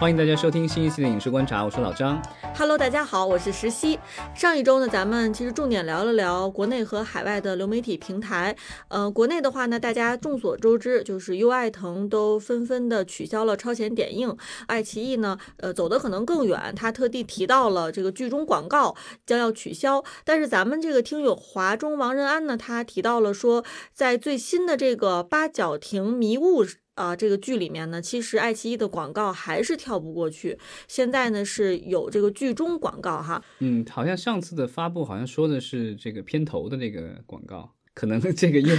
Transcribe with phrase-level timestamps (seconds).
[0.00, 2.22] 欢迎大家收听新一期的影视观察，我是老张。
[2.56, 3.98] Hello，大家好，我是石溪。
[4.34, 8.56] 上一周呢，咱们其实重点聊了聊国内和海外的流媒体平台。
[8.88, 14.34] 呃，国内的话呢，大家众所周知，就是优爱腾都纷纷的取消了超前点映，
[14.68, 20.02] 爱奇艺呢，呃，走的可能更远，他特地提到了这个剧中广告将要取消。
[20.24, 23.62] 但是咱们这个听友华中王仁安呢，他提到了说，
[23.92, 26.64] 在最新的这个八角亭迷雾。
[27.00, 30.58] 啊，这个剧里面呢，其实爱奇艺的广告还是跳不过去。
[30.86, 33.42] 现在呢是有这个剧中广告哈。
[33.60, 38.76] 嗯，好像上次的发布好像说的是这个片头的那个广告，可能这个又，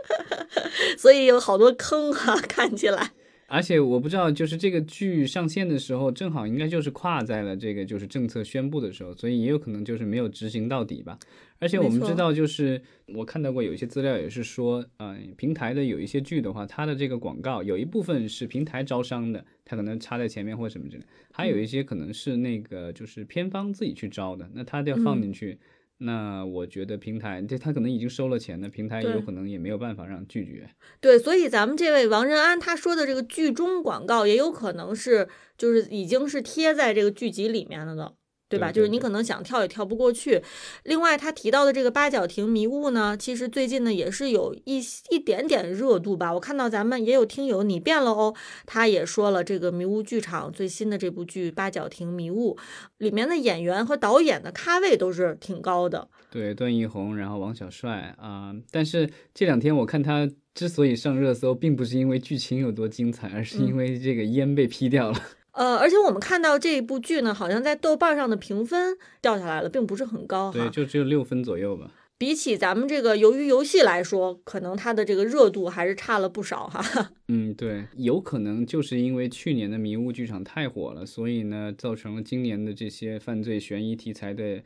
[0.98, 3.12] 所以有好多坑哈，看起来。
[3.50, 11.18] 而且我不知道，就是这个剧上线的时候，正好应该就是跨在了这个就是政策宣布的时候，所以也有可能就是没有执行到底吧。
[11.60, 12.80] 而且我们知道，就是
[13.14, 25.58] 我看到过有一些资料也是说，嗯，平台的有一些剧的话，它的这个广告有一部分是平台招商的，它可能插在前面或什么之类，还有一些可能是那个就是片方自己去招的，那他就要放进去。
[26.00, 30.70] 那我觉得平台，这他可能已经收了钱的平台，有可能也没有办法让拒绝。
[31.00, 38.14] 对，所以咱们这位王仁安他说的这个剧中广告，也有可能是就是已经是贴在这个剧集里面了的。
[38.48, 38.72] 对吧？
[38.72, 40.42] 就是你可能想跳也跳不过去。
[40.84, 46.32] 另外，他提到的这个八角亭迷雾呢，其实最近呢也是有一一点点热度吧。
[46.32, 52.56] 我看到咱们也有听友你变了哦，他也说了这个迷雾剧场最新的这部剧《八角亭迷雾》
[52.96, 56.08] 里面的演员和导演的咖位都是挺高的。
[56.30, 58.54] 对，段奕宏，然后王小帅啊。
[58.70, 65.18] 但是这两天我看他之所以上热搜，并不是因为剧情有多精彩，而是因为这个烟被劈掉了。
[65.58, 71.90] 呃，而且我们看到这一部剧呢，好像在豆瓣上的评分掉下来了，并不是很高，对，就只有六分左右吧。
[72.16, 77.10] 比起咱们这个鱿鱼游戏来说，可能它的这个热度还是差了不少哈。
[77.26, 84.62] 嗯，对，有可能就是因为去年的迷雾剧场太火了，所以呢，造成了今年的这些犯罪悬疑题材的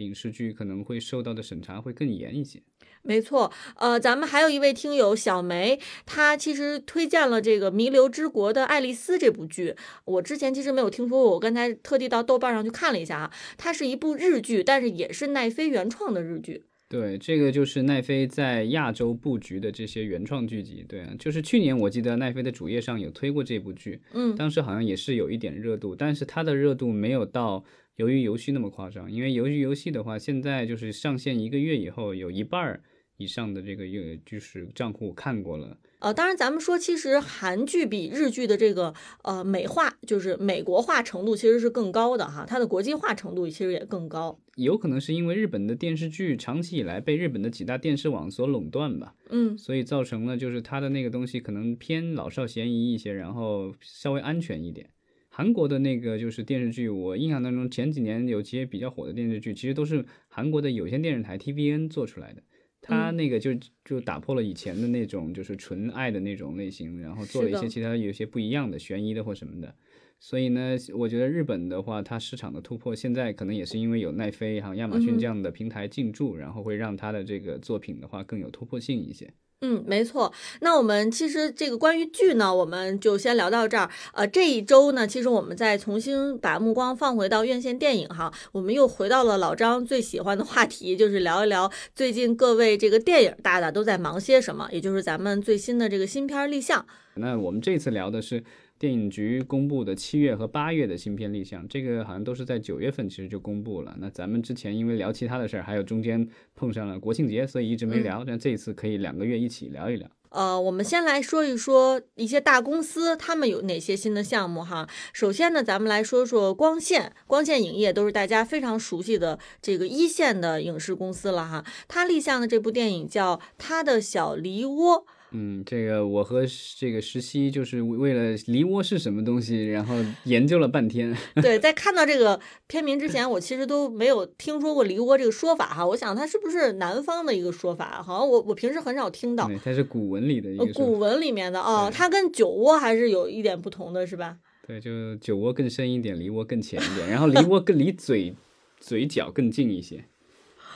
[0.00, 2.60] 影视剧可能会受到的审查会更严一些。
[3.02, 9.74] 没错，呃，咱们还有一位听友小梅，她其实推荐了这个《弥留之国的爱丽丝》这部剧。
[10.04, 16.64] 我之前其实没有听说过，我刚才特地到豆瓣上去看了一下啊，它是一部日剧，但是也是奈飞原创的日剧。
[16.90, 20.84] 对，这个就是奈飞在亚洲布局的这些原创剧集。
[20.86, 27.60] 对，就是去年我记得奈飞的主页上有推过这部剧，嗯，当时好像也是有一点热度，但是它的热度没有到
[28.00, 32.82] 《鱿鱼游戏》那么夸张，因为《鱿鱼游戏》的话，现在就是上线一个月以后，有一半儿。
[33.20, 38.94] 以上的这个有就是账户看过了，呃，当然咱们说，其实韩剧比日剧的这个
[39.24, 44.40] 呃美化，就是美国化程度其实是更高的哈，它的国际化程度其实也更高。
[44.56, 54.88] 有可能是因为日本的电视剧长期以来被日本的几大电视网所垄断吧，嗯，所以造成了就是它的那个东西可能偏老少咸宜一些，然后稍微安全一点。
[55.32, 62.42] 韩国的那个就是电视剧，我印象当中前几年有些比较火的电视剧，其实都是韩国的有线电视台 TVN 做出来的。
[62.82, 63.50] 他那个就
[63.84, 69.74] 就打破了以前的那种就是纯爱的那种类型，然后做了一些其他有些不一样的悬疑的或什么的。
[70.22, 79.32] 所以呢，我觉得日本的话，它市场的突破现在可能也是因为有奈飞还有亚马逊这样的平台进驻，然后会让它的这个作品的话更有突破性一些。
[79.62, 80.30] 嗯，没错。
[80.60, 83.90] 那我们其实这个关于剧呢，我们就先聊到这儿。
[84.12, 96.84] 呃，这一周呢，其实我们再重新把目光放回到院线电影哈，我们又回到了老张最喜欢的话题，就是聊一聊最近各位这个电影大大都在忙些什么，也就是咱们最新的这个新片立项。
[97.14, 98.44] 那我们这次聊的是。
[98.80, 103.94] 电影局公布的七月和八月的新片立项，这个好像都是在九月份其实就公布了。
[104.00, 106.26] 那咱们之前因为聊其他的事儿，还有中间
[106.56, 108.24] 碰上了国庆节，所以一直没聊。
[108.26, 110.08] 但这一次可以两个月一起聊一聊。
[110.30, 114.88] 呃，我们先来说一说一些大公司他们有哪些新的项目哈。
[115.12, 121.62] 首先呢，咱们来说说光线，光线影业都是大家非常熟悉的这个一线的影视公司了哈。
[121.86, 125.00] 它立项的这部电影叫《他的小梨窝》。
[125.32, 126.44] 嗯，这个我和
[126.76, 129.94] 这个石溪就是为了梨窝是什么东西，然后
[130.24, 131.16] 研究了半天。
[131.40, 135.86] 对，在看到这个片名之前，我其实都没有听说过梨窝这个说法哈。
[135.86, 138.02] 我想它是不是南方的一个说法？
[138.02, 139.46] 好像我我平时很少听到。
[139.46, 140.66] 对它是古文里的一个。
[140.72, 144.36] 古文里面的哦，它跟酒窝还是有一点不同的，是吧？
[144.66, 148.34] 对，就酒窝更深一点，梨窝更浅一点，然后梨窝更离嘴
[148.78, 150.04] 嘴角更近一些。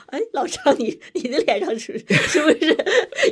[0.06, 2.77] 哎，老张，你你的脸上是是不是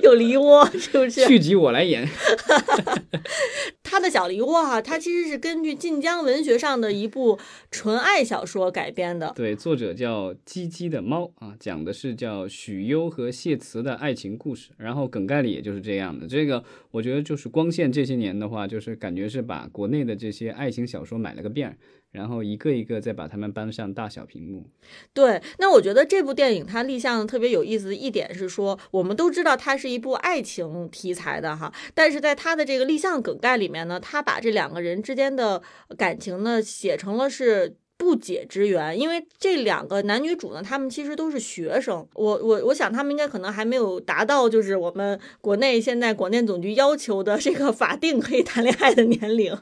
[0.02, 0.64] 有梨窝？
[0.78, 1.24] 是不是？
[1.28, 2.08] 续集我来演。
[3.82, 7.38] 他的小梨窝哈，他其实是根据晋江文学上的一部
[7.70, 9.30] 纯爱小说改编的。
[9.36, 14.70] 对，作者叫鸡鸡的猫啊，讲的是叫许攸和谢慈的爱情故事。
[14.78, 16.26] 然后梗概里也就是这样的。
[16.26, 21.76] 这个我觉得就是光线这些年的话，就是感觉是把国内的这些爱情小说买了个遍儿。
[22.12, 24.70] 然后一个一个再把他们搬上大小屏幕。
[25.12, 35.62] 对，那我觉得这部电影它立项特别有意思的一点是说，我们都知道它是一部爱情题材的哈，但是在它的这个立项梗概里面呢，它把这两个人之间的
[35.96, 49.56] 感情呢写成了是不解之缘，因为这两个男女主呢，他们其实都是学生，我我我想他们应该可能还没有达到就是我们国内现在广电总局要求的这个法定可以谈恋爱的年龄。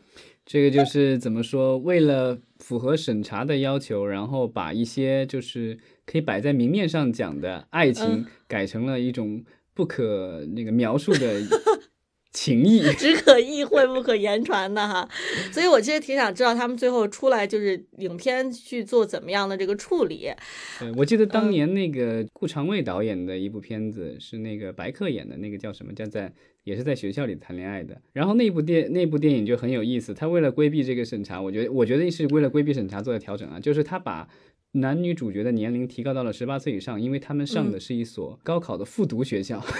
[0.45, 1.79] 这个就是怎么说？
[1.79, 9.45] 为了符合审查的要求，然后把一些就是可以摆在明面上讲的爱情，改成了一种
[9.75, 11.41] 不可那个描述的。
[12.33, 15.07] 情谊 只可意会不可言传的哈，
[15.51, 20.31] 所以我其实挺想知道他们最后出来就是影片去做怎么样的这个处理。
[20.79, 25.93] 对，我记得当年那个顾长卫导演的一部片子是那个白客演的那个叫什么？
[25.93, 26.33] 叫在
[26.70, 28.00] 也是在学校里谈恋爱的。
[28.12, 34.28] 然后那部电那部电影就很有意思，他为了规避这个审查，我觉得我觉得是为了规避审查做的调整啊，就是他把
[34.72, 39.61] 男女主角的年龄提高到了十八岁以上，因为他们上的是一所高考的复读学校。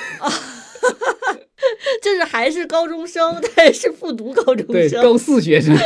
[2.03, 5.77] 就是还是高中生，但是复读高中生，对高四学生，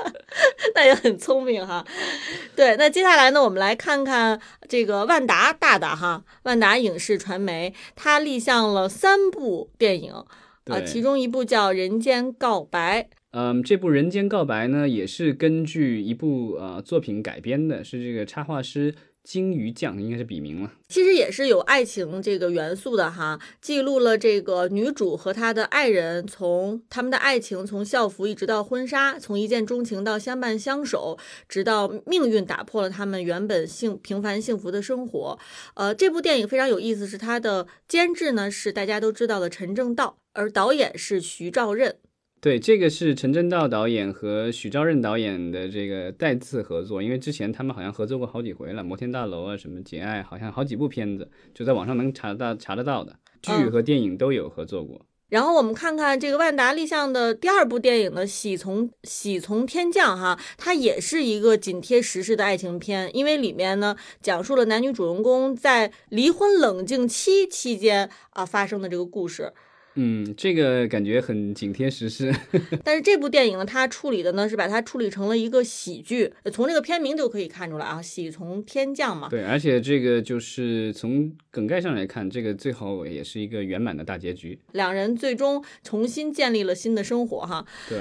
[0.74, 1.86] 那也很聪明哈。
[2.56, 10.14] 对，那接下来呢，我们来看看这个万达大大哈，万达影视传媒，它立项了三部电影
[10.70, 13.02] 啊，其中一部叫《人间告白》。
[13.32, 18.94] 嗯，这部《人间告白》呢，也是根据一部呃作品改编的，是这个插画师。
[19.22, 31.18] 金鱼酱应该是笔名了，其实也是有爱情这个元素的哈，记录了这个女主和她的爱人从他们的爱情从校服一直到婚纱，从一见钟情到相伴相守，
[31.48, 35.38] 直到命运打破了他们原本幸平凡幸福的生活。
[35.74, 41.96] 呃，这部电影非常有意思，是它的监制呢是大家都知道的陈正道，而导演是徐兆任。
[42.40, 55.04] 对，这个是陈正道导演和许昭任导演的这个再次合作，因为之前他们好像合作过好几回了，《摩天大楼》啊，什么《简爱》，好像好几部片子，就在网上能查到查得到的剧和电影都有合作过。
[55.28, 69.52] 然后我们看看这个万达立项的第二部电影呢，《喜从喜从天降》哈，它也是一个紧贴时事的爱情片，因为里面呢讲述了男女主人公在离婚冷静期期间啊发生的这个故事。
[70.02, 72.34] 嗯，这个感觉很紧贴时事。
[72.82, 79.28] 但是这部电影呢，它处理的呢是把它处理成了一个喜剧，从这个片名就可以看出来啊，喜从天降嘛。
[79.28, 87.66] 对，而且这个就是从梗概上来看，这个最后也是一个圆满的大结局，两人最终重新建立了新的生活哈。
[87.86, 87.98] 对。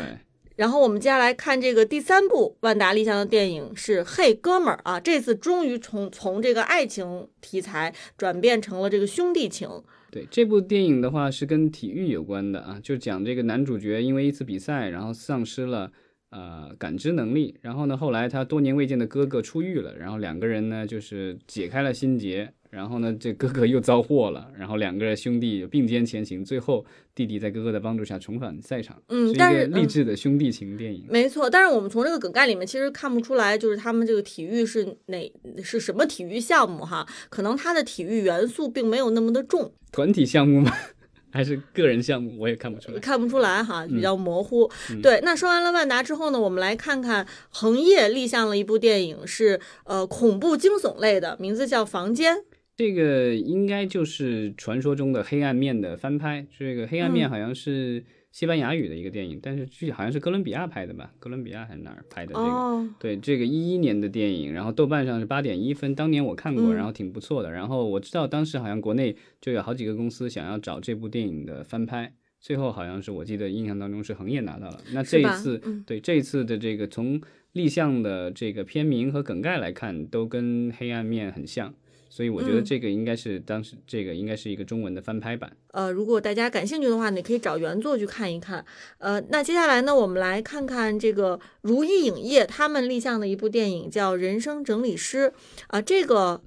[0.55, 9.69] 然后我们接下来看这个第三部万达立项的电影是《嘿哥们儿》啊，这次终于从从这个爱情题材转变成了这个兄弟情。
[10.11, 15.91] 对这部电影的话是跟体育有关的啊，就讲这个男主角因为一次比赛，然后丧失了
[16.31, 22.53] 呃感知能力，然后呢后来他多年未见的哥哥出狱了，然后两个人呢就是解开了心结。
[22.69, 26.85] 然后呢，这哥哥又遭祸了，然后两个兄弟并肩前行，最后
[27.15, 31.05] 弟弟在哥哥的帮助下重返赛场，嗯，但是一个励志的兄弟情电影。
[31.09, 35.33] 没错，但是我们从这个梗概里面其实看不出来，就是他们这个体育是哪
[35.63, 37.07] 是什么体育项目哈？
[37.29, 39.73] 可能他的体育元素并没有那么的重。
[39.91, 40.71] 团体项目吗？
[41.31, 42.35] 还是个人项目？
[42.39, 44.69] 我也看不出来，看不出来哈，比较模糊。
[45.01, 52.37] 对，那说完了万达之后呢，我们来看看恒业立项了一部电影，是呃恐怖惊悚类的，名字叫《房间》。
[52.79, 56.47] 这个应该就是传说中的《黑暗面》的翻拍。
[56.57, 61.11] 这个《黑暗面》好像是西班牙语的一个电影，但是具体好像是哥伦比亚拍的吧？
[61.19, 62.33] 哥伦比亚还是哪儿拍的？
[62.33, 67.51] 这个对，这个一一年的电影，然后豆瓣上是八点一分，当年我看过，然后挺不错的。
[67.51, 74.79] 然后我知道当时好像国内就有好几个公司想要找这部电影的翻拍，最后好像是我记得印象当中是恒业拿到了。
[74.93, 77.19] 那这一次，对这一次的这个从
[77.51, 81.73] 立项的这个片名和梗概来看，都跟《黑暗面》很像。
[82.09, 85.55] 所以我觉得这个应该是当时这个应该是一个中文的翻拍版。
[85.71, 88.65] 呃，如果大家感兴趣的话，你可以找原作去看一看。
[88.97, 95.27] 呃，那接下来呢，我们来看看这个如意影业他们立项的一部电影叫《人生整理师》
[95.67, 96.41] 啊，这个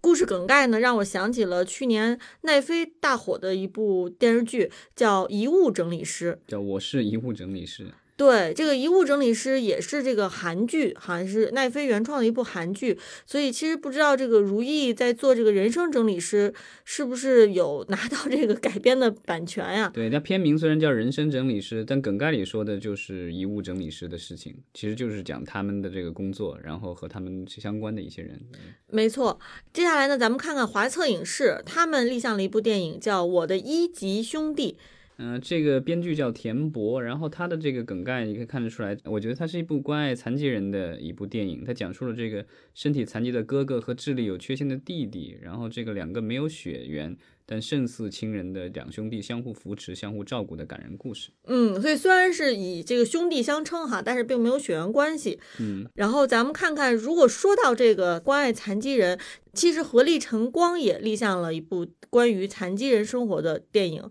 [0.00, 6.38] 故事梗概呢让我想起了去年奈飞大火的一部电视剧，叫《遗物整理师》。
[6.50, 7.86] 叫我是遗物整理师。
[8.16, 19.90] 对，这个遗物整理师也是这个韩剧，好像是奈飞原创的一部韩剧，所以其实不知道这个如意在做这个人生整理师，是不是有拿到这个改编的版权呀？
[19.92, 28.40] 对，它片名虽然叫人生整理师，但梗概里说的就是遗物整理师的事情，其实就是讲他们的这个工作，然后和他们相关的一些人。
[28.86, 29.38] 没错，
[29.74, 34.78] 接下来呢，咱们看看华策影视，他们立项了一部电影，叫《我的一级兄弟》。
[35.18, 41.64] 嗯，这个编剧叫田博，然后他的这个梗概你可以看得出来，我觉得它是一部关爱残疾人的一部电影。
[41.64, 42.44] 它讲述了这个
[42.74, 51.30] 身体残疾的哥哥和智力有缺陷的弟弟，然后这个两个没有血缘但胜似亲人的两兄弟相互扶持、相互照顾的感人故事。
[51.44, 55.38] 嗯，所以虽然是以这个兄弟相称哈，但是并没有血缘关系。
[55.60, 59.18] 嗯，然后咱们看看，如果说到这个关爱残疾人，
[59.54, 64.02] 其实何立晨光也立项了一部关于残疾人生活的电影，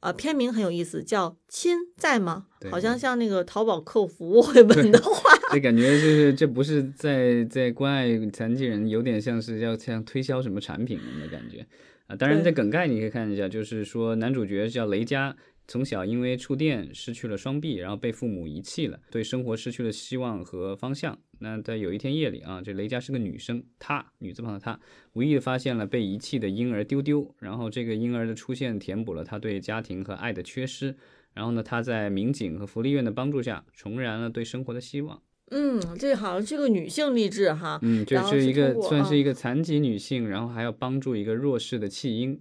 [0.00, 5.32] 呃，片名很有意思，叫《亲在吗》，好像像那个淘宝客服会问的话。
[5.52, 11.66] 这感觉就是这不是在在关爱残疾人，有点像是要像推销什么产品的感觉
[12.12, 12.16] 啊。
[12.16, 21.18] 当然，在梗概你可以看一下，就是说男主角叫雷佳，从小因为触电失去了双臂，然后被父母遗弃了，对生活失去了希望和方向。
[21.38, 24.78] 那在有一天夜里啊，这雷佳是个女生，她女字旁的她，
[25.14, 30.94] 无意地发现了被遗弃的婴儿丢丢，然后这个婴儿的出现填补了她对家庭和爱的缺失。
[31.34, 35.20] 然后呢，她在民警和福利院的帮助下，重燃了对生活的希望。
[35.52, 37.78] 嗯，这好像是个女性励志哈。
[37.82, 42.40] 嗯，这是是一个算是一个残疾女性，然后还要帮助一个弱势的弃婴。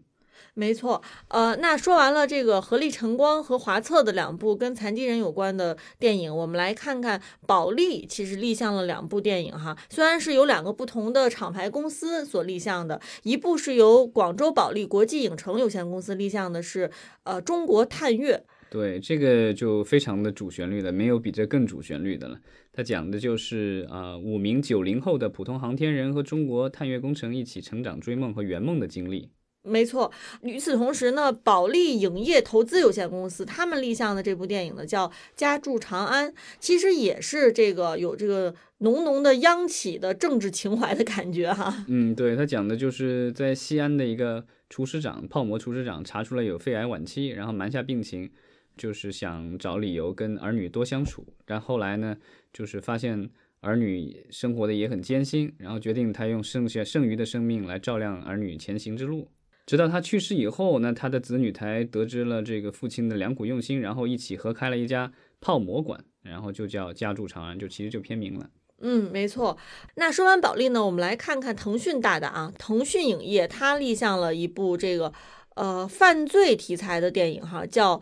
[0.53, 16.91] 没错，呃，那说完了这个合力晨光和华策的两部跟残疾人有关的电影，我们来看看保利其实立项了两部电影哈，虽然是由两个不同的厂牌公司所立项的，一部是由广州保利国际影城有限公司立项的是
[17.23, 22.39] 呃中国探月，对，这个就非常的主旋律了，没有比这更主旋律的了。
[22.71, 29.29] 它讲的就是啊、呃五名九零后的普通航天人和中国探月工程一起成长、追梦和圆梦的经历。
[29.63, 30.09] 没错，
[30.41, 41.85] 与此同时呢，保利影业投资有限公司他们立项的这部电影呢叫《家住长安》，其实也是这个有这个浓浓的央企的政治情怀的感觉哈。
[41.89, 48.31] 嗯，对，他讲的就是在西安的一个厨师长，泡馍厨师长查出了有肺癌晚期，然后瞒下病情，
[48.77, 51.25] 就是想找理由跟儿女多相处。
[51.45, 52.17] 但后来呢，
[52.53, 59.29] 就是发现儿女生活的也很艰辛，然后决定他用剩下剩余的生命来照亮儿女前行之路。
[59.67, 68.49] 直到他去世以后，那他的子女才得知了这个父亲的良苦用心，然后一起合开了一家泡馍馆，然后就叫家住长安，就其实就片名了。
[68.79, 69.55] 嗯，没错。
[69.95, 75.13] 那说完保利呢，我们来看看腾讯大大啊，腾讯影业它立项了一部这个
[75.53, 77.97] 呃犯罪题材的电影哈，叫《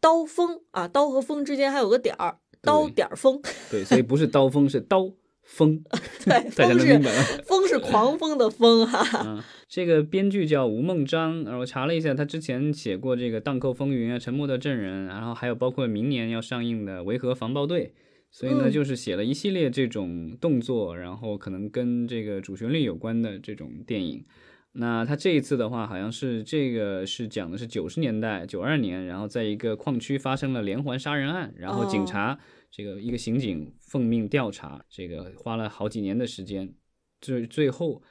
[0.00, 3.40] 刀锋》啊，刀和锋之间还有个点儿，刀点儿锋。
[3.70, 5.12] 对，所以不是刀锋，是刀
[5.42, 5.82] 锋，
[6.24, 7.22] 对， 大家明白吗？
[7.44, 9.22] 风是狂风的风哈。
[9.26, 17.86] 嗯，这个编剧叫吴孟章，然后我查了一下，他之前写过这个《荡寇风云》啊，《沉默的证人》，然后还有包括明年要上映的《维和防暴队》，
[18.30, 24.24] 所以呢，嗯就是写了一系列这种动作，然后可能跟这个主旋律有关的这种电影。
[24.72, 32.38] 那他这一次的话，好像是这个是讲的是九十年代九二年，然后在一个矿区发生了连环杀人案，然后警哦察、
[32.70, 36.72] 这个一个刑警奉命调查，这个花了好几年的时间，
[37.20, 38.02] 最最后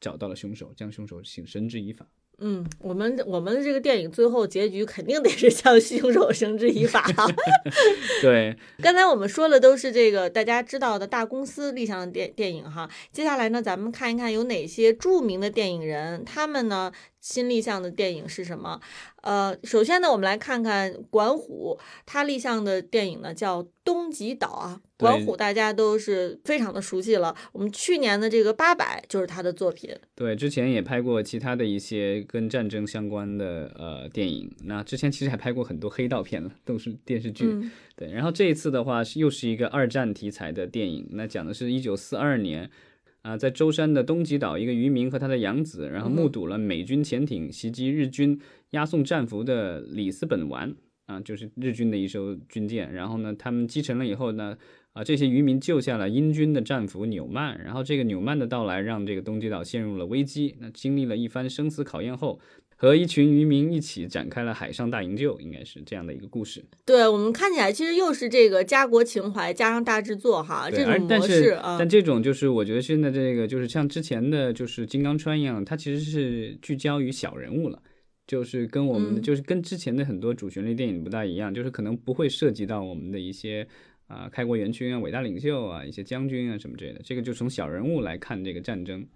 [0.00, 2.08] 找到了凶手，将凶手请绳之以法。
[2.38, 7.02] 嗯，我们我们的这个电影最后结局肯定得是向凶手绳之以法。
[8.20, 16.92] 对，刚才我们说的都是这个大家知道的大公司立项的电电影哈，接下来呢，咱们看一看有哪些著名的电影人，他们呢
[17.26, 18.80] 新立项的电影是什么？
[19.22, 24.80] 呃，首先呢，我们来看看管虎，他立项的电影呢叫《东极岛》啊。
[24.98, 29.90] 管虎大家都是非常的熟悉了，我们去年的这个八百就是他的作品。
[30.14, 34.50] 对，之前也拍过其他的一些跟战争相关的呃电影。
[34.62, 37.44] 那之前其实还拍过很多黑道片了，都是电视剧。
[37.44, 42.70] 嗯对，然后这一次的话是又是一个二战题材的电影，那讲的是一九四二年，
[43.26, 48.40] 啊、在舟山的东极岛，一个渔民和他的养子，然后目睹了美军潜艇袭击日军
[48.70, 50.72] 押送战俘的里斯本丸，
[51.06, 54.56] 啊、就是日军的一艘军舰，然后呢，他们击沉了以后呢，
[54.92, 62.38] 啊、这些渔民救下了英军的战俘纽曼，然后这个纽曼的到来让这个东极岛陷入了危机，那经历了一番生死考验后。
[62.78, 66.62] 和一群渔民一起展开了海上大营救，应该是这样的一个故事。
[66.84, 71.76] 对我们看起来其实又是这个家国情怀加上大制作哈，这种模而但是式啊。
[71.78, 77.82] 但这种就是我觉得现在这个就是像之前的就是金刚川一样，它其实是聚焦于小人物了，
[78.26, 83.66] 就是跟我们就是跟之前的很多主旋律电影不大一样，就是可能不会涉及到我们的一些
[84.06, 87.00] 啊，开国元勋啊，伟大领袖啊，一些将军啊什么之类的。
[87.02, 89.06] 这个就从小人物来看这个战争。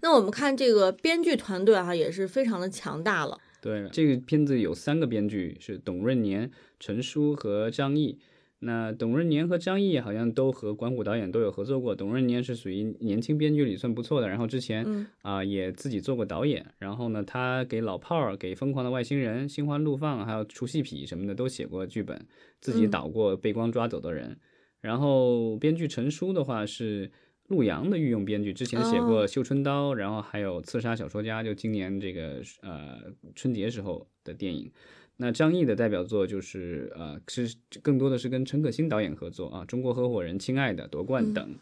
[0.00, 3.38] 那我们看这个编剧团队哈，也是非常的强大了。
[3.60, 8.18] 对，这个片子有三个编剧，是董润年、陈叔和张译。
[8.64, 11.96] 那董润年和张译好像都和管虎导演都有合作过。
[11.96, 16.64] 董润年是属于年轻编剧里算不错的，然后之前啊也自己做过导演。
[16.78, 22.24] 然后呢，他给老炮儿、给疯狂的外星人、心花怒放还有除戏痞什么的都写过剧本，
[22.60, 24.38] 自己导过被光抓走的人。
[24.80, 27.10] 然后编剧陈叔的话是
[27.48, 32.98] 陆阳的御用编剧，之前写过《绣春刀》，然后还有《刺杀小说家》，就今年这个呃
[33.34, 34.70] 春节时候的电影。
[35.18, 41.54] 那张译的代表作就是呃，是更多的是跟陈可辛导演合作啊，《中国合伙人》、《亲爱的》、《夺冠》等。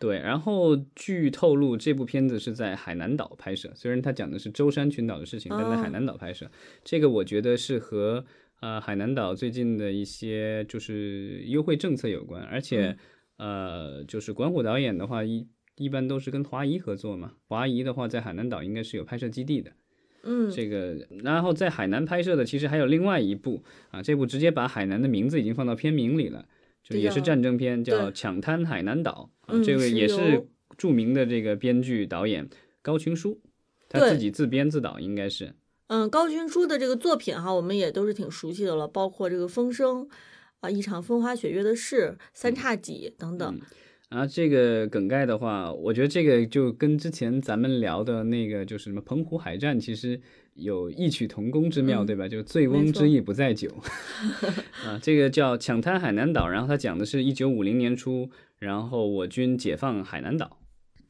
[0.00, 6.50] 对，然后据透露，这部片子是在海南岛拍摄，虽然它讲的是舟山群岛的事情，但在海南岛拍摄。
[6.82, 8.24] 这个我觉得是和
[8.60, 12.96] 呃海南岛最近的一些就是优惠政策有关，而且
[13.36, 19.72] 呃，就是管虎导演的话一一般都是跟华谊合作嘛，华谊的话在海南岛应该是有拍摄基地的。
[20.26, 26.46] 嗯，这个，然后在海南拍摄的，其实还有另外一部啊，这部直接把海南的名字已经放到片名里了，
[26.82, 30.46] 就也是战争片，叫《抢滩海南岛》啊，这个也是
[30.78, 32.48] 著名的这个编剧导演
[32.80, 33.38] 高群书，
[33.88, 35.54] 他自己自编自导，应该是。
[35.88, 40.06] 嗯，高群书的这个作品哈，我们也都是挺熟悉的了，包括这个《风声》
[40.64, 43.60] 啊，《一场风花雪月的事》《三叉戟》等等。
[44.08, 50.20] 然后这个梗概的话，我觉得这个就跟之前咱们聊的那个就是什么澎湖海战，其实
[50.54, 52.28] 有异曲同工之妙，对吧？
[52.28, 53.68] 就醉翁之意不在酒
[54.86, 54.98] 啊。
[55.02, 60.60] 这个叫抢滩海南岛，然后它讲的是一九五零年初，然后我军解放海南岛。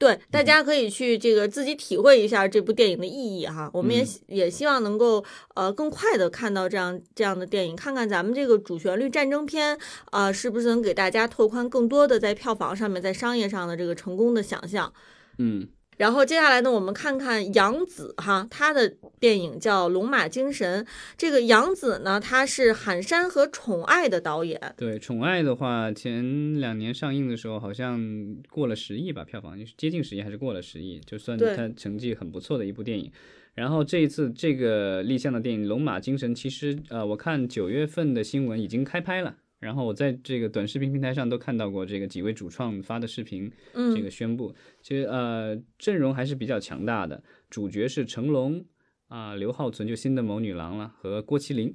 [0.04, 3.70] 对，大家可以去这个自己体会一下这部电影的意义哈。
[3.72, 9.78] 我们也也希望能够呃更快的看到这样这样的电影，看看咱们这个主旋律战争片
[10.10, 14.92] 啊是不是能给大家拓宽更多的在票房上面、在商业上的这个成功的想象。
[15.38, 15.66] 嗯。
[15.96, 20.84] 然后接下来呢，我们看看杨紫哈，她的电影叫《龙马精神》。
[21.16, 24.60] 这个杨紫呢，她是《喊山》和《宠爱》的导演。
[24.76, 28.00] 对，《宠爱》的话，前两年上映的时候好像
[28.50, 33.10] 过了十亿吧，票房接近十亿，还是过了十亿，就算它成绩很不错的一部电影。
[33.54, 39.36] 然后这一次这个立项的电影《龙马精神》，其实呃，我看九月份的新闻已经开拍了。
[39.64, 48.62] 然后我在这个短视频平台上都看到过这个几位主创发的视频，这个宣布，其实呃阵容还是比较强大的，主角是成龙
[49.08, 51.74] 啊、刘浩存就新的谋女郎了和郭麒麟，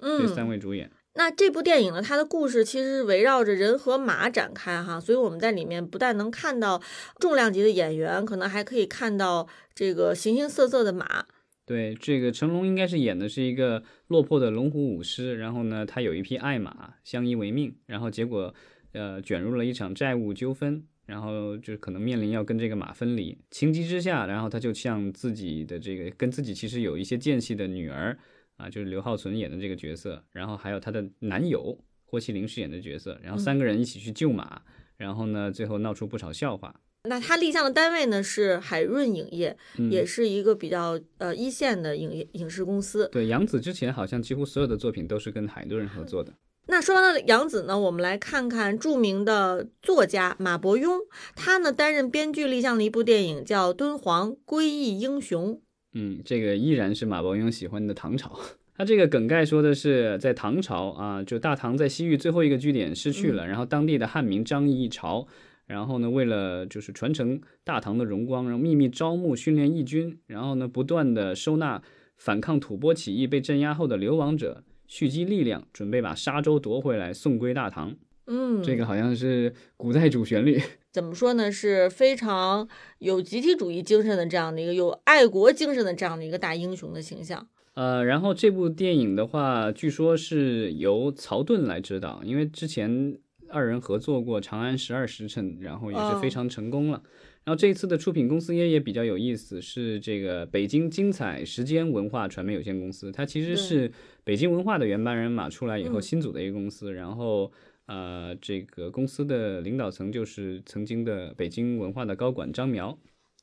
[0.00, 0.90] 这三位主演。
[1.16, 6.80] 那这部电影呢，它的故事其实是围绕着人和马展开哈，所以我们在里面不但能看到
[7.20, 11.26] 重量级的演员，可能还可以看到这个形形色色的马。
[11.68, 18.54] 对，这个成龙应该是演的是一个落魄的龙虎武师，然后呢，他有一匹爱马，相依为命，然后结果，
[18.92, 23.36] 呃，卷入了一场债务纠纷，然后就可能面临要跟这个马分离。
[23.50, 28.18] 情急之下，然后他就向自己的这个跟自己其实有一些间隙的女儿，
[28.56, 34.62] 啊，就是刘浩存演的这个角色，然后还有他的男友霍麒麟饰演的角色，然后三个人一起去救马，
[34.96, 36.80] 然后呢，最后闹出不少笑话。
[37.04, 39.56] 那他立项的单位呢是海润影业，
[39.90, 43.08] 也是一个比较呃一线的影影视公司。
[43.12, 46.32] 对，杨紫之前好像几乎所有的作品都是跟海润合作的。
[46.66, 50.98] 那说完了杨紫呢，我们来看看著名的作家马伯庸，
[51.34, 55.54] 他呢担任编剧立项的一部电影叫《敦煌归义英雄》。
[55.94, 58.38] 嗯，这个依然是马伯庸喜欢的唐朝。
[58.76, 65.26] 他这个梗概说的是在唐朝啊，就大唐在西域最后一个据点失去了，然后当地的汉民张议一朝。
[65.68, 71.82] 然后呢，为了就是传承大唐的荣光，然后秘密招募训练义军，然后呢，不断的收纳
[72.16, 77.94] 反抗吐蕃起义被镇压后的流亡者，蓄积力量，准备把沙州夺回来，送归大唐。
[78.26, 80.58] 嗯，这个好像是古代主旋律。
[80.90, 81.52] 怎么说呢？
[81.52, 82.66] 是非常
[83.00, 87.46] 有集体主义精神的这样的一个有爱国精神的这样的一个大英雄的形象。
[87.74, 93.18] 呃，然后这部电影的话，据说是由曹盾来指导，因为之前。
[93.50, 97.02] 二人合作过《长安十二时辰》，然后也是非常成功了。
[97.44, 103.10] 然后这一次的出品公司也也比较有意思，是这个北京精彩时间文化传媒有限公司。
[103.10, 103.90] 它其实是
[104.22, 106.92] 北京文化的原班人马出来以后新组的一个公司。
[106.92, 107.50] 然后
[107.86, 112.98] 呃，这个公司的领导层就是曾经的北京文化的高管张苗。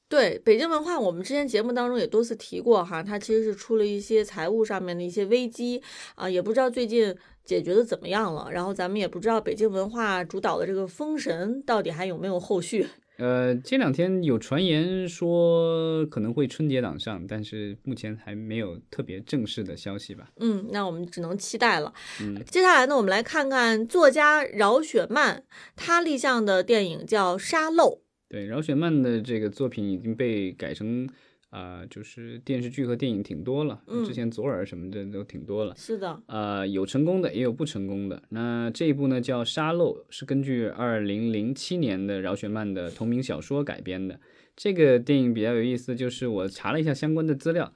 [0.08, 5.82] 对北京文化，我们之前节目当中也多次提过哈，它其实是出了一些财务上面的一些危机
[6.14, 7.16] 啊，也不知道最近。
[7.46, 8.50] 解决的怎么样了？
[8.52, 12.86] 然后咱们也不知道北京文化主导的这个封神到底还有没有后续。
[13.18, 20.30] 呃，这两天有传言说可能会春节档上，但是目前还没有特别正式的消息吧。
[20.42, 21.94] 嗯，那我们只能期待了。
[22.22, 25.46] 嗯，接下来呢，我们来看看作家饶雪漫
[25.78, 27.86] 她立项的电影叫《沙漏》。
[28.28, 31.08] 对，饶雪漫的这个作品已经被改成。
[31.56, 35.74] 啊，就是电视剧和电影挺多了，之前左耳什么的都挺多了。
[35.78, 38.22] 是的，呃，有成功的，也有不成功的。
[38.28, 44.20] 那这一部呢叫《沙漏》，是根据二零零七年的饶雪漫的同名小说改编的。
[44.54, 47.74] 这个电影比较有意思，就是我查了一下相关的资料，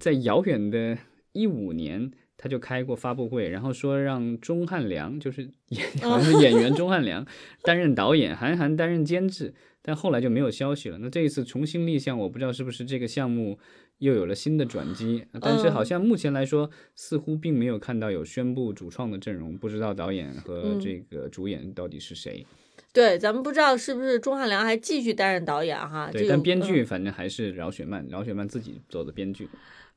[0.00, 0.96] 在遥远的
[1.32, 7.26] 一五年他就开过发布会，然后说让钟汉良，就是演 好像是演员钟汉良
[7.62, 9.52] 担任导演，韩寒担任监制。
[9.86, 10.96] 但后来就没有消息了。
[10.98, 13.58] 那这一次重新立项，我不知道是不是这个项目
[13.98, 15.26] 又有了新的转机。
[15.42, 22.46] 但是好像目前来说，似乎并没有看到有宣布主创的阵容，不知道导演和这个主演到底是谁。
[22.94, 26.08] 对，咱们不知道是不是钟汉良还继续担任导演哈。
[26.10, 29.48] 对，但编剧反正还是饶雪漫，饶雪漫自己做的编剧。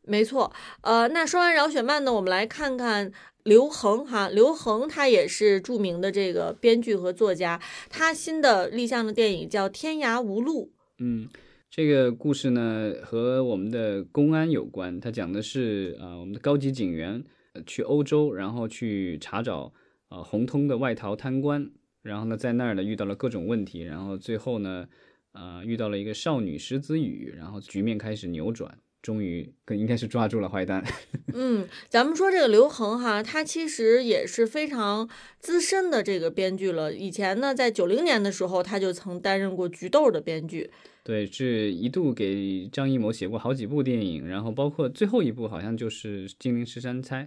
[0.03, 3.11] 没错，呃，那说完饶雪漫呢，我们来看看。
[3.47, 10.65] 刘恒哈，刘恒他也是著名的这个编剧和作家，他新的立项的电影叫《天涯无路》。
[10.99, 11.29] 嗯，
[11.69, 17.23] 这个故事呢和我们的公安有关，他讲的是啊，我们的高级警员
[17.65, 19.71] 去欧洲，然后去查找
[20.09, 24.89] 啊红通的外逃贪官，然后呢在那儿呢遇到了各种问题，然后最后呢
[25.31, 28.77] 啊遇到了一个少女石子雨，然后局面开始扭转。
[29.01, 30.83] 终于，应该是抓住了坏蛋。
[31.33, 35.07] 嗯，咱们说这个刘恒哈，他其实也是非常
[35.39, 36.93] 资深的这个编剧了。
[36.93, 40.71] 以前呢，在九零年的时候，他就曾担任过《菊豆》的编剧。
[41.03, 47.23] 对，是一度给张艺谋写过好几部电影，然后包括最后一部好像就是《金陵十三钗》。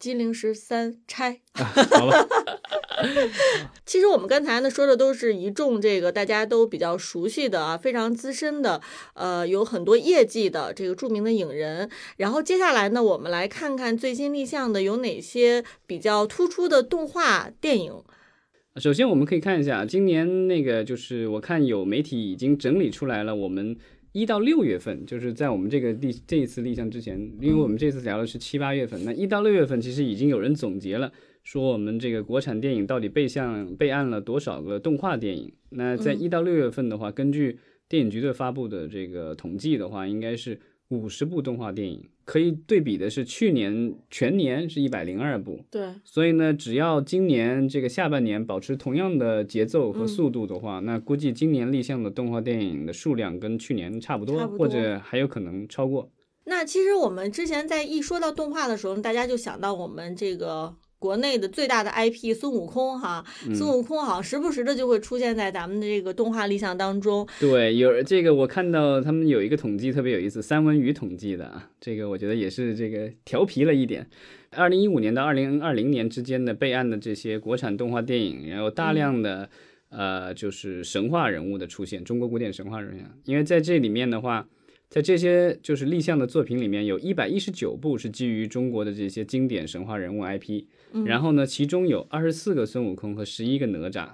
[0.00, 2.26] 金陵十三钗，好了。
[3.84, 8.80] 其实我们刚才呢说的都是一众这个大家都比较熟悉的啊，非常资深的，
[9.14, 11.88] 呃，有很多业绩的这个著名的影人。
[12.16, 17.92] 然后接下来呢，我们来看看最新立项的有哪些比较突出的动画电影。
[18.76, 23.76] 首先我们可以看一下，今年那个就是我看有媒体已经整理出来了，我们。
[24.14, 31.10] 一到六月份，就是在我们这个立这一次立项之前，因为我们这次聊的是七八月份，那一到六月份其实已经有人总结了，
[31.42, 35.52] 说我们这个国产电影到底备项备案了多少个动画电影。
[35.70, 40.60] 那在一到六月份的话，根据电影局的发布的这个统计的话，应该是。
[40.88, 45.64] 五十部动画电影，可以对比的是去年全年是一百零二部。
[45.70, 56.10] 对，所以呢，只要今年这个下半年保持同样的节奏和速度的话，那估计今年立项的动画电影的数量跟去年差不多，或者还有可能超过。
[56.44, 60.76] 那其实我们之前在一说到动画的时候，大家就想到我们这个。
[61.02, 67.26] 国内的最大的 IP 孙悟空哈，孙悟空好像时不时的就会出现在咱们的这个动画立项当中。
[67.40, 74.06] 对，有这个我看到他们有一个统计特别有意思，三文鱼统计的啊，这个我觉得也是这个调皮了一点。
[74.52, 79.50] 二零一五年到二零二零年之间的备案的这些国产动画电影，然后大量的
[79.88, 84.46] 呃就是神话人物的出现，中国古典神话人物，因为在这里面的话。
[84.92, 90.64] 在这些就是立项的作品里面，有一百一十九部是基于中国的这些经典神话人物 IP，
[91.06, 94.08] 然后呢，其中有二十四个孙悟空和十一个哪吒。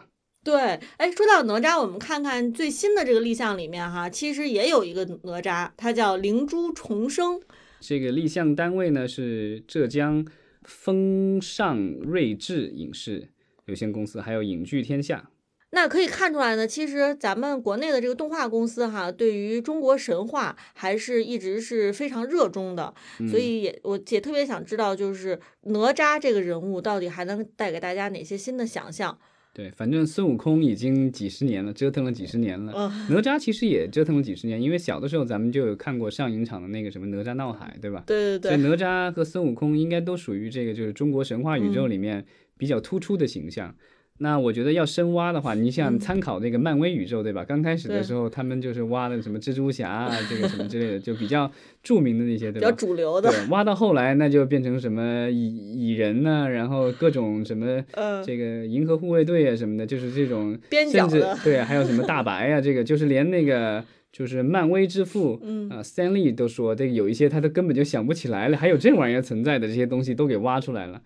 [0.44, 7.40] 对，哎，说到哪吒，我们看看最新的这个立项里面哈，其实也有一个哪吒，它叫灵珠重生。
[7.80, 10.26] 这个立项单位呢是浙江
[10.62, 13.28] 风尚睿智影视
[13.66, 15.30] 有限公司，还有影剧天下。
[15.70, 22.94] 那可以看出来呢，其实咱们国内的这个动画公司哈，对于中国神话还是一直是非常热衷的，
[23.30, 29.18] 所以也我也特别想知道，就是哪吒这个人物到底还能带给大家哪些新的想象？
[29.52, 32.90] 对，反正孙悟空已经几十年了，折腾了几十年了。
[33.10, 38.04] 哪吒其实也折腾了几十年，因为小的时候咱们就有看过上影厂的那个什么哪吒闹海，对吧？
[38.06, 38.50] 对对对。
[38.52, 42.24] 所以哪吒和孙悟空应该都属于这个就是中国神话宇宙里面
[42.56, 43.74] 比较突出的形象。
[44.18, 47.44] 那我觉得要深挖的话，你想参考那个漫威宇宙，对吧？
[47.44, 51.50] 刚开始的时候，他们就是挖的什么蜘蛛侠啊，这个什么之类的，就比较
[51.82, 52.66] 著名的那些，对吧？
[52.68, 53.30] 比较主流的。
[53.30, 56.48] 对，挖到后来，那就变成什么蚁蚁人呢？
[56.48, 57.84] 然后各种什么，
[58.24, 60.58] 这个银河护卫队啊什么的，就是这种，
[60.90, 71.00] 甚至对，还有什么大白啊，这个就是连那个就是漫威之父，嗯啊，三立都说这个有一些他都根本就想不起来了，还有这玩意儿存在的这些东西都给挖出来了。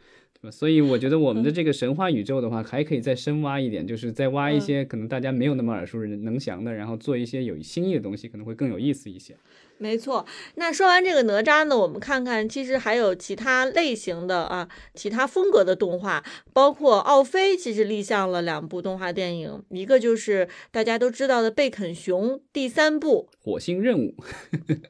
[0.50, 9.36] 所以我觉得我们的这个神话宇宙的话，还可以再深挖一点，就是再挖一些可能大家没有那么耳熟能详的，然后做一些有新意的东西，可能会更有意思一些。
[9.82, 24.14] 没错，那说完这个哪吒呢，我们看看，其实还有其他类型的啊，其他风格的动画，包括奥飞，其实立项了两部动画电影，一个就是大家都知道的《贝肯熊》第三部《火星任务》。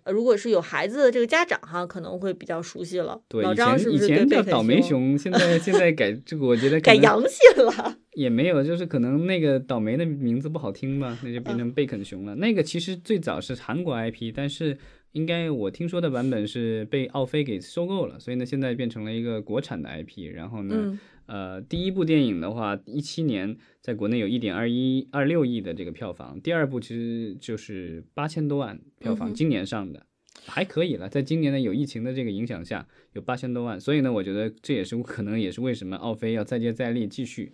[0.12, 3.18] 如果是有孩子的这个家长哈，可能会比较熟悉了。
[3.28, 7.96] 对，老张是不是以前叫倒霉熊，现在 现在改这个，我觉得改洋气了？
[8.14, 12.34] 也没有，就是可能那个倒霉的名字不好听吧，那就变嗯成贝肯熊了。
[12.34, 14.76] 那个其实最早是韩国 IP，但是
[15.12, 20.30] 应该我听说的版本是被奥飞给收购了，所以呢现在变成了一个国产的 IP。
[20.34, 30.06] 然后呢，嗯呃，第一部电影的话，一七年在国内有一点二一二六亿的这个票房，第二部其实就是八千多万票房，嗯今年上的。
[30.44, 37.52] 还可以了，在今年呢有疫情的这个影响下，有八千多万，所以呢，我觉得这也是可能也是为什么奥飞要再接再厉继续。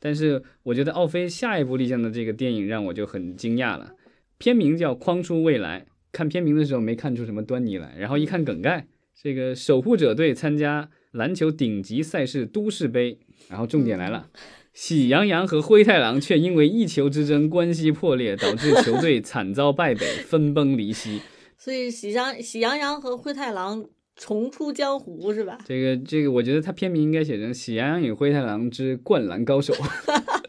[0.00, 3.94] 但是我觉得奥飞下一部立项的这个电影让我就很惊讶了，
[4.38, 5.80] 片名叫《框出未来》，
[6.12, 8.86] 看片名的时候没看出什么端倪来，然后一看梗概，
[9.20, 14.28] 这个守护者队参加篮球顶级赛事都市杯，然后重点来了。
[14.72, 21.20] 喜羊羊和灰太狼却因为一球之争关系破裂，导致球队惨遭败北，分崩离析。
[21.58, 23.84] 所以喜羊喜羊羊和灰太狼
[24.18, 25.56] 重出江湖是吧？
[25.64, 29.72] 这个这个，我觉得它片名应该写成《喜羊羊与灰太狼之灌篮高手》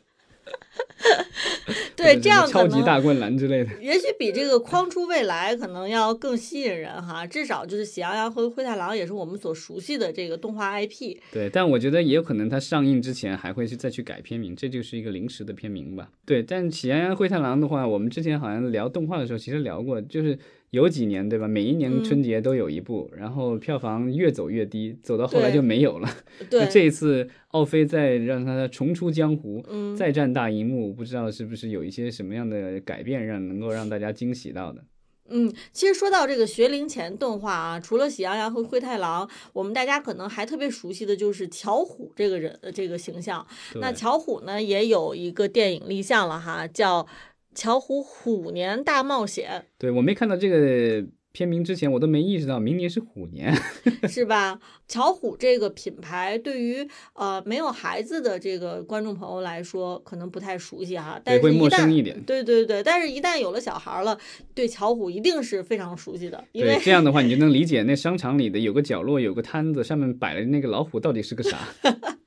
[1.95, 3.69] 对，这样超级大灌篮之类的。
[3.81, 11.17] 也许比这个框出未来可能要更吸引人哈，至少就是喜羊羊和灰太狼也是我们所熟悉的这个动画 IP。
[11.31, 16.09] 对，但我觉得也有可能它上映之前还会去再去改片名，这就是一个临时的片名吧。
[16.25, 20.39] 对，但《喜羊羊灰太狼》的话，我们之前好像聊动画的时候其实聊过，就是
[20.71, 21.47] 有几年对吧？
[21.47, 26.09] 每一年嗯春节都有一部，然后票房越走越低，走到后来就没有了。
[26.49, 34.83] 对 那，这一次奥飞再让他重出江湖，嗯，再战大荧幕，不知道是不是有一些什么样的改变，让能够让大家惊喜到的。
[35.31, 43.45] 嗯，其实说到这个学龄前动画啊，除了喜羊羊和灰太狼，我们大家可能还特别熟悉的就是巧虎这个人的这个形象。
[43.75, 47.03] 那巧虎呢，也有一个电影立项了哈，叫
[47.59, 53.53] 《巧虎虎年大冒险对我没看到这个片名之前，我都没意识到明年是虎年。》，
[54.07, 54.57] 是吧？
[54.87, 62.17] 巧虎这个品牌对于呃没有孩子的这个观众朋友来说，可能不太熟悉哈，但是会陌生一点。
[62.23, 64.17] 对对对，但是一旦有了小孩了，
[64.55, 71.57] 对巧虎一定是非常熟悉的，因为对，这样的话你就能理解 那商场里的有个角落有个摊子，上面摆了那个老虎到底是个啥。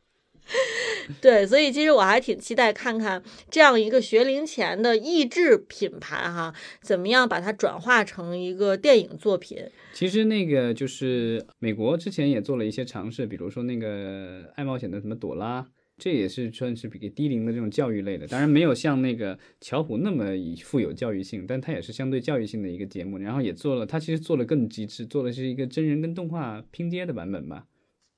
[1.20, 9.59] 对，所以其实我还挺期待看看这样一个学龄前的益智品牌哈，怎么样把它转化成一个电影作品。
[9.92, 15.66] 其实那个就是美国之前也做了一些尝试，比如说那个爱冒险的什么朵拉，
[15.98, 20.25] 这也是算是比较低龄的这种教育类的，当然没有像那个巧虎那么
[20.64, 23.18] 富有教育性，但它也是相对教育性的一个节目。
[23.18, 27.66] 然后也做了，它其实做了更极致，做的是一个真人跟动画拼接的版本吧。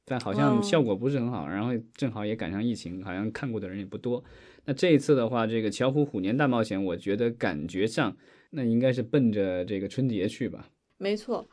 [0.04, 4.22] 但好像哦效果不是很好，然后正好也赶上疫情，好像看过的人也不多。
[4.66, 8.16] 那这一次的话，这个巧虎虎年大冒险，我觉得感觉上
[8.50, 10.68] 那应该是奔着这个春节去吧。
[10.98, 11.48] 没错。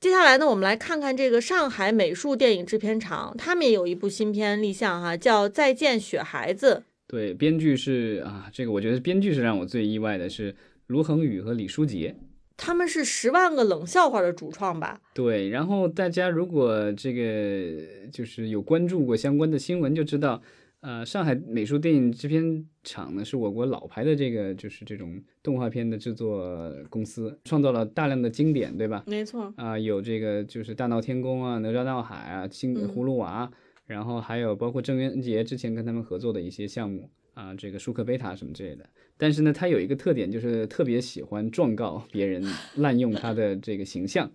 [0.00, 6.82] 接下来呢，我们来看看这个上海美术电影制片厂，他们也有一部新片立项哈，叫《再见雪孩子》。
[7.06, 10.56] 对，编剧是啊，这个我觉得编剧是让我最意外的是
[10.88, 12.16] 卢恒宇和李书杰。
[12.64, 15.00] 他们是《十万个冷笑话》的主创吧？
[15.12, 20.40] 对，然后大家如果这个就是有关注过相关的新闻，就知道，
[20.78, 29.02] 呃，上海美术电影制片厂呢是我国老牌的这个就是这种动画片的制作公司，创造了大量的经典，对吧？
[29.08, 33.50] 没错，啊、有这个就是大闹天宫啊、哪吒闹海啊、新嗯葫芦娃，
[33.86, 38.88] 然后还有包括郑渊洁之前跟他们合作的一些项目啊，这个舒克贝塔什么之类的。
[39.16, 42.44] 但是呢，他有一个特点，就是特别喜欢状告别人
[42.76, 44.30] 滥用他的这个形象。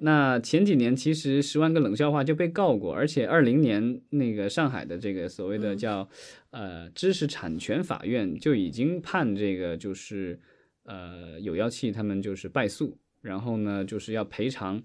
[0.00, 6.08] 那前几年其实《十万个冷笑话》就被告过，而且二零年那个上海的这个所谓的嗯叫、
[6.50, 10.38] 呃知识产权法院就已经判这个就是
[10.84, 14.80] 呃有妖气他们就是败诉，然后呢就是要赔偿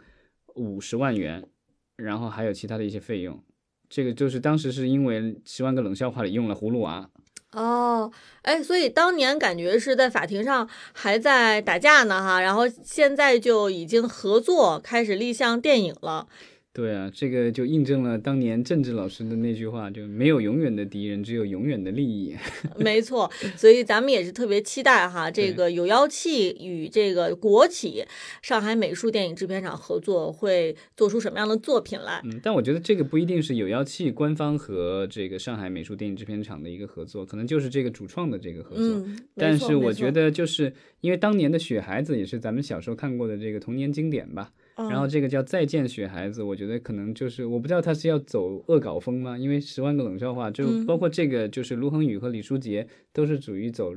[0.56, 1.48] 五十万元，
[1.96, 3.40] 然后还有其他的一些费用。
[3.88, 7.08] 这个就是当时是因为《十万个冷笑话》里用了葫芦娃，
[7.54, 8.12] 哦，
[8.42, 16.28] 哎，所以当年感觉是在法庭上还在打架呢哈，然后现在就已经合作开始立项电影了。
[16.76, 22.36] 对啊，这个就印证了当年政治老师的那句话，就没有永远的敌人，只有永远的利益。
[22.80, 28.04] 没错，所以咱们也是特别期待哈，这个有妖气与这个国企
[28.42, 32.20] 上海美术电影制片厂合作，会做出什么样的作品来？
[32.24, 38.84] 嗯，但我觉得这个不一定是有妖气官方和这个上海美术电影制片厂的一个合作，可能就是这个主创的这个合作。
[38.84, 44.52] 嗯，但是我觉得，得，就是因为当年的《雪孩子》也是咱们小时候看过的这个童年经典吧。
[44.76, 49.38] 然后嗯这个叫《再见雪孩子》，我觉得可能就是我不知道他是要走恶搞风吗？
[49.38, 50.86] 因为《十万个冷笑话》就嗯。
[50.86, 53.94] 包括这个，就是卢恒宇和李书杰都是属于走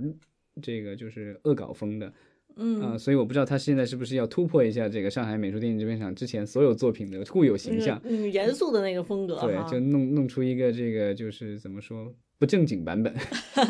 [0.62, 2.12] 这个就是恶搞风的
[2.56, 2.80] 嗯。
[2.80, 13.14] 啊、所以我不知道他现在是不是要突破一下这个上海美术电影制片厂之前所有作品的固有形象，嗯，嗯严肃的那个风格对，就弄弄出一个这个就是怎么说不正经版本。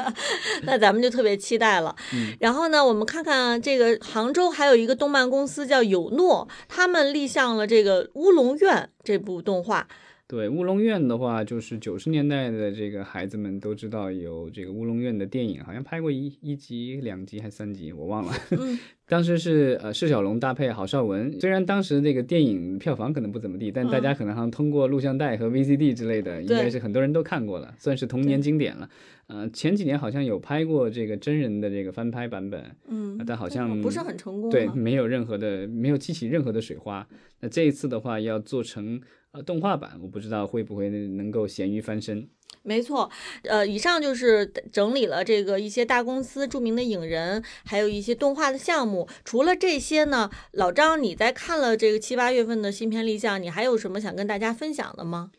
[0.64, 1.94] 那咱们就特别期待了。
[2.12, 9.87] 嗯然后呢，我们看看这个杭州还有一个动漫公司叫有诺，他们立项了这个《乌龙院》这部动画。
[10.29, 18.33] 对乌龙院的话，就是九十年代的这个孩子们都知道有这个乌龙院的电影，好像拍过一一集、两集还是三集，我忘了。
[18.51, 28.91] 嗯 当时是呃释小龙搭配郝邵文，虽然当时那个电影票房可能不怎么地，但大家可能好像通过录像带和 VCD 之类的，应该是很多人都看过了，算是童年经典了。
[29.29, 34.51] 呃，前几年好像有拍过这个真人的这个翻拍版本，嗯，但好像不是很成功。
[34.51, 37.07] 对，，没有任何的，没有激起任何的水花。
[37.39, 39.01] 那这一次的话，要做成
[39.37, 42.29] 呃动画版，我不知道会不会能够咸鱼翻身。
[42.62, 43.09] 没错。
[43.44, 49.07] 呃，以上就是整理了这个一些大公司著名的影人，还有一些动画的项目。
[49.25, 55.31] 除了这些呢，老张，你在看了这个七八月份的新片立项，你还有什么想跟大家分享的吗？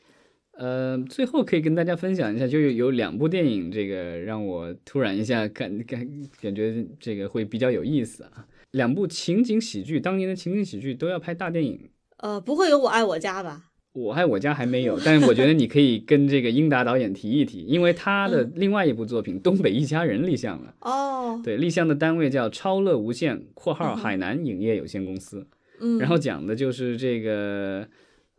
[0.54, 6.08] 呃，最后可以跟大家分享一下，就有有两部电影，这个让我突然一下感感
[6.42, 8.48] 感觉这个会比较有意思啊。
[8.72, 11.90] 两部情景喜剧，当年的情景喜剧都要拍大电影。
[12.18, 13.66] 呃，不会有《我爱我家》吧？
[13.98, 20.76] 我还我家还没有，但是我觉得你可以跟这个英达导演提一提，因为他的另外一部作品《东北一家人》立项了。
[20.82, 25.48] 哦，对，立项的单位叫超乐无限（括号海南影业有限公司）。
[25.82, 27.88] 嗯，然后讲的就是这个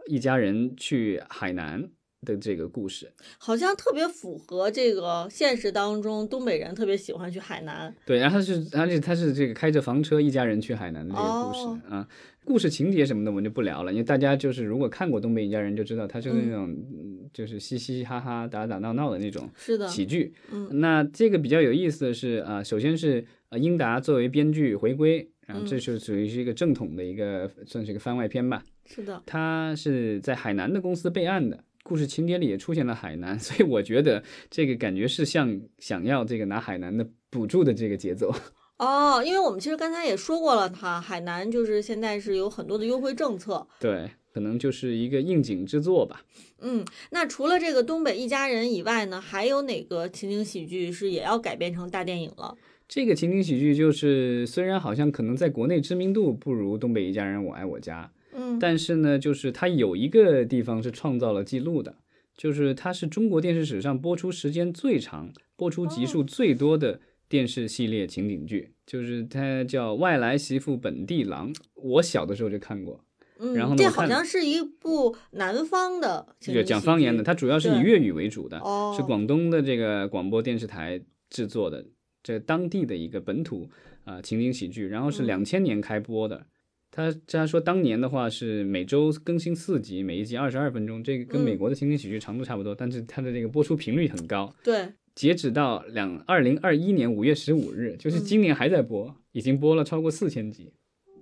[0.06, 1.88] 一家人去海南
[2.24, 3.12] 的这个故事。
[3.38, 7.92] 好像特别符合这个现实当中东北人特别喜欢去海南。
[8.06, 12.08] 对，然后他是，而且他是这个开着房车一家人去海南的这个故事、哦啊。
[12.48, 19.46] 故事情节什么的我们就不聊了，因为大家就是如果看过《东北一家人》就知道，它是那种、嗯就是嘻嘻哈哈、打打闹闹的那种，
[19.86, 20.32] 喜剧。
[20.50, 28.64] 嗯那这个比较有意思的是啊、首先是呃英达作为编剧回归，然后这嗯是属于是一个正统的一个算是一个番外篇吧。
[28.86, 38.34] 是的，他是在海南的公司备案的，故事情节里也出现了海南， 所以我觉得这个感觉是像想要这个拿海南的补助的这个节奏。
[38.78, 43.66] 哦，因为我们其实刚才也说过了，哈，海南就是现在是有很多的优惠政策。
[43.80, 46.22] 对，可能就是一个应景之作吧。
[46.60, 52.56] 嗯，那除了这个东北一家人以外呢，还有哪个情景喜剧是也要改编成大电影了？
[52.86, 61.96] 这个情景喜剧就是虽然好像可能在国内知名度不如《东北一家人我爱我家》，嗯，但是呢，就是它有一个地方是创造了记录的，
[62.36, 71.52] 就是它是中国电视史上播出时间最长、播出集数最多的电视系列情景剧，就是它叫《外来媳妇本地郎》。
[71.74, 73.04] 我小的时候就看过，
[73.38, 81.86] 嗯，然后呢这好像是一部南方的情就景喜讲方言的，它主要是以粤语为主的，哦，是广东的这个广播电视台制作的，
[82.22, 83.68] 这当地的一个本土
[84.04, 86.46] 啊、呃情景喜剧，然后是嗯两千年开播的。
[86.90, 94.52] 他他说当年的话是每周更新四集，每一集二十二分钟，这个跟嗯美国的情景喜剧长度差不多，但是它的这个播出频率很高。
[94.64, 94.88] 对，
[95.18, 100.70] 截止到两二零二一年五月十五日，就是嗯今年还在播，已经播了超过四千集。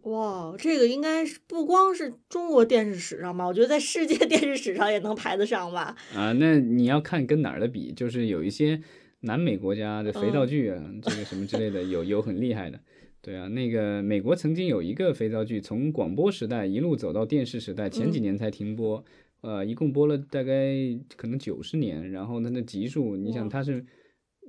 [0.03, 5.97] 哇，这个应该是不光是中国电视史上吧，我觉得在世界电视史上也能排得上吧。
[6.15, 8.83] 啊，那你要看跟哪儿的比，就是有一些
[9.21, 12.79] 南美国家的肥皂嗯剧啊，这个什么之类的，有有很厉害的。
[13.23, 19.03] 对啊，那个美国曾经有一个肥皂剧，从广播时代一路走到电视时代，前几嗯年才停播，
[19.47, 20.75] 呃，一共播了大概
[21.17, 23.87] 可能九十年，然后它的集数，你想哇它是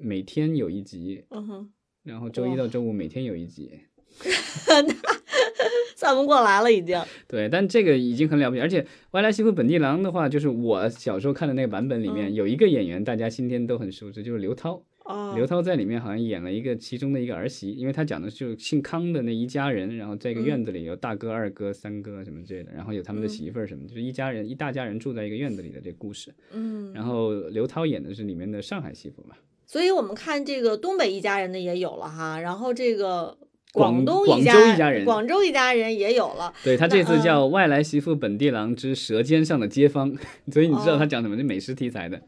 [0.01, 1.69] 每天有一集，嗯哼，
[2.01, 3.69] 然后周一到周五每天有一集，
[5.95, 6.99] 算不过来了已经。
[7.29, 8.81] 对，但这个已经很了不起，而且
[9.11, 14.83] 《外来媳妇本地郎》的话，就是我小时候看的那个版本里面、嗯有一个演员，大家今天都很熟知，就是刘涛。
[15.07, 26.33] 哦，刘涛在里面好像演了一个其中的一个儿媳，因为他讲的就是姓康的那一家人，然后在一个嗯院子里有大哥、二哥、三哥什么之类的，然后有他们的嗯媳妇儿什么，就是一家人一大家人住在一个院子里的这个故事。
[26.51, 33.37] 嗯，然后刘涛演的是里面的上海媳妇嘛，所以我们看这个东北一家人的也有了哈，然后这个
[33.73, 34.43] 广东广州一
[34.77, 36.53] 家人，广州一家人也有了。
[36.63, 40.11] 对他这次叫《外来媳妇本地郎之舌尖上的街坊》，
[40.51, 41.37] 所以你知道哦他讲什么？
[41.37, 42.21] 是美食题材的。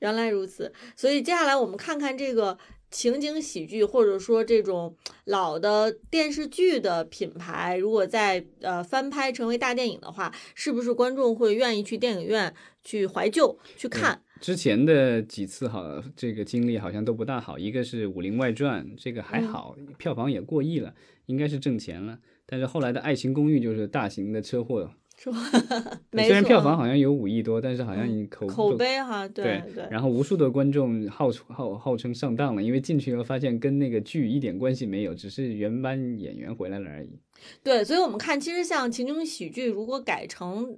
[0.00, 2.58] 原来如此，所以接下来我们看看这个
[2.90, 12.54] 情景喜剧，或者说这种老的电视剧的品牌，如果在呃翻拍成为大电影的话，是不是观众会愿意去电影院
[12.84, 14.22] 去怀旧去看？
[14.38, 17.58] 之前的几次好，这个经历好像都不大好。
[17.58, 20.94] 一个是《武林外传》，这个还嗯好，票房也过亿了，
[21.24, 22.18] 应该是挣钱了。
[22.44, 24.92] 但是后来的《爱情公寓》就是大型的车祸，
[26.12, 37.18] 虽然票房好像有五亿多，但是好像口口碑哈，对对，然后无数的观众号号号称上当了，因为进去以后发现跟那个剧一点关系没有，只是原班演员回来了而已。
[37.62, 40.76] 对，所以我们看，其实像情景喜剧，如果改成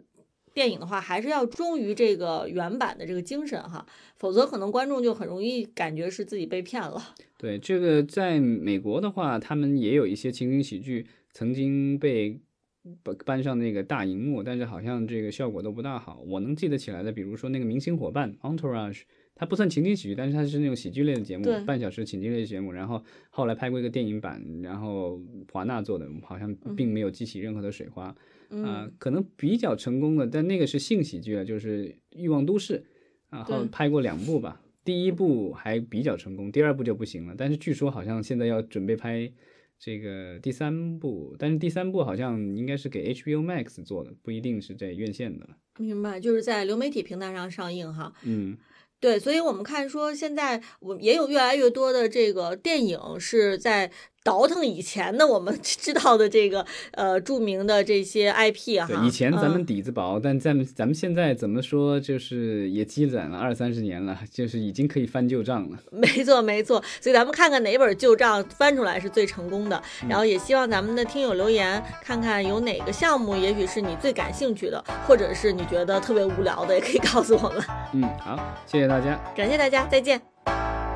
[0.54, 3.86] 电影的话，还是要忠于这个原版的这个精神哈，
[4.16, 7.14] 否则可能观众就很容易感觉是自己被骗了。
[7.36, 12.40] 对，这个在美国的话，他们也有一些情景喜剧曾经被
[13.02, 16.22] 搬搬上那个大荧幕，但是好像这个效果都不大好。
[16.26, 19.02] 我能记得起来的，比如说那个《明星伙伴》（Entourage），
[19.34, 22.72] 它不算情景喜剧，但是它是那种喜剧类的节目，半小时情景类的节目。
[22.72, 25.20] 然后后来拍过一个电影版，然后
[25.52, 28.14] 华纳做的，好像并没有激起任何的水花。
[28.50, 31.84] 嗯，啊、可能比较成功的，但那个是性喜剧了，就是
[32.16, 32.78] 《欲望都市》，
[33.30, 37.34] 然后拍过两部吧，第一部还比较成功，第二部就不行了。
[37.36, 39.30] 但是据说好像现在要准备拍
[39.78, 45.56] 这个第三部，但是第三部好像应该是给 HBO Max 做的，不一定是在院线的了。
[45.78, 48.12] 明白，就是在流媒体平台上上映哈。
[48.24, 48.58] 嗯，
[48.98, 53.92] 对，所以我们看说现在我也有越来越多的这个电影是在
[54.24, 58.86] 倒腾以前的我们 知道的这个呃著名的这些 IP 哈。
[58.86, 65.78] 对，以前咱们嗯底子薄，但咱们咱们现在怎么说，就是也积攒了二三十年了，就是已经可以翻旧账了。
[65.90, 77.64] 没错，没错，所以咱们看看哪本旧账翻出来是最成功的，然后也希望咱们的听友留言，看看有哪个项目也许是你最感兴趣的，或者是你觉得特别无聊的，也可以告诉我们。
[77.94, 79.18] 嗯，好，谢谢大家。
[79.36, 80.87] 感谢大家，再见。